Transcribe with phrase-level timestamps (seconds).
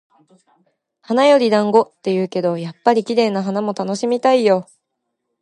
[1.03, 4.65] 「花より団子」って言うけど、やっぱり綺麗な花も楽しみたいよ。